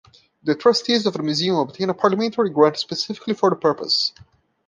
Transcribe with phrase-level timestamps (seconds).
[0.41, 4.13] The trustees of the museum obtained a parliamentary grant specifically for the purpose.